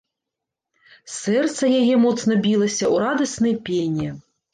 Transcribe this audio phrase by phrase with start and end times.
[1.17, 4.09] Сэрца яе моцна білася ў радаснай пене.